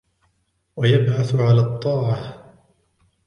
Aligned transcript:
وَيَبْعَثُ 0.75 1.35
عَلَى 1.35 1.61
الطَّاعَةِ 1.61 2.45